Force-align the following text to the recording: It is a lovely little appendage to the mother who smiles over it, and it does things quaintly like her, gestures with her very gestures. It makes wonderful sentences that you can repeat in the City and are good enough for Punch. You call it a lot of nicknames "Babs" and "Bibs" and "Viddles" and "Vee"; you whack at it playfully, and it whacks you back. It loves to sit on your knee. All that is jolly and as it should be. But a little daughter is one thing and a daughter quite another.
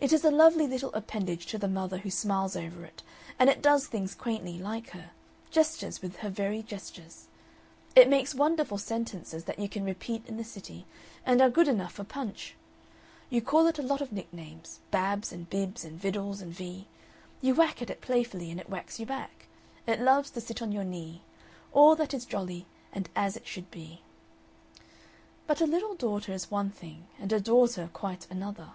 It 0.00 0.12
is 0.12 0.24
a 0.24 0.30
lovely 0.30 0.68
little 0.68 0.92
appendage 0.94 1.46
to 1.46 1.58
the 1.58 1.66
mother 1.66 1.98
who 1.98 2.08
smiles 2.12 2.54
over 2.54 2.84
it, 2.84 3.02
and 3.36 3.50
it 3.50 3.60
does 3.60 3.88
things 3.88 4.14
quaintly 4.14 4.56
like 4.56 4.90
her, 4.90 5.10
gestures 5.50 6.00
with 6.00 6.18
her 6.18 6.30
very 6.30 6.62
gestures. 6.62 7.26
It 7.96 8.08
makes 8.08 8.32
wonderful 8.32 8.78
sentences 8.78 9.42
that 9.46 9.58
you 9.58 9.68
can 9.68 9.82
repeat 9.84 10.24
in 10.28 10.36
the 10.36 10.44
City 10.44 10.86
and 11.26 11.40
are 11.42 11.50
good 11.50 11.66
enough 11.66 11.94
for 11.94 12.04
Punch. 12.04 12.54
You 13.28 13.42
call 13.42 13.66
it 13.66 13.80
a 13.80 13.82
lot 13.82 14.00
of 14.00 14.12
nicknames 14.12 14.78
"Babs" 14.92 15.32
and 15.32 15.50
"Bibs" 15.50 15.84
and 15.84 16.00
"Viddles" 16.00 16.40
and 16.40 16.52
"Vee"; 16.52 16.86
you 17.40 17.56
whack 17.56 17.82
at 17.82 17.90
it 17.90 18.00
playfully, 18.00 18.52
and 18.52 18.60
it 18.60 18.70
whacks 18.70 19.00
you 19.00 19.04
back. 19.04 19.48
It 19.84 20.00
loves 20.00 20.30
to 20.30 20.40
sit 20.40 20.62
on 20.62 20.70
your 20.70 20.84
knee. 20.84 21.22
All 21.72 21.96
that 21.96 22.14
is 22.14 22.24
jolly 22.24 22.66
and 22.92 23.08
as 23.16 23.36
it 23.36 23.48
should 23.48 23.68
be. 23.72 24.02
But 25.48 25.60
a 25.60 25.66
little 25.66 25.96
daughter 25.96 26.32
is 26.32 26.52
one 26.52 26.70
thing 26.70 27.08
and 27.18 27.32
a 27.32 27.40
daughter 27.40 27.90
quite 27.92 28.28
another. 28.30 28.68